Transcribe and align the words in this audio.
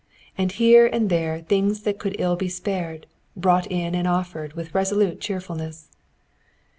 And 0.35 0.51
here 0.53 0.87
and 0.87 1.11
there 1.11 1.41
things 1.41 1.81
that 1.83 1.99
could 1.99 2.15
ill 2.17 2.35
be 2.35 2.49
spared, 2.49 3.05
brought 3.37 3.67
in 3.71 3.93
and 3.93 4.07
offered 4.07 4.53
with 4.53 4.73
resolute 4.73 5.21
cheerfulness. 5.21 5.89